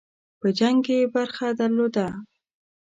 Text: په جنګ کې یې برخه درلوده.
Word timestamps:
په 0.39 0.47
جنګ 0.59 0.77
کې 0.85 0.95
یې 1.01 1.07
برخه 1.15 1.47
درلوده. 1.59 2.07